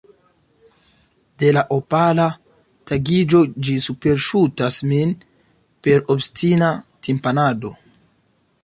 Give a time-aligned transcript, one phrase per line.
[1.43, 2.25] De la opala
[2.93, 5.15] tagiĝo ĝi superŝutas min
[5.89, 6.73] per obstina
[7.09, 7.77] timpanado.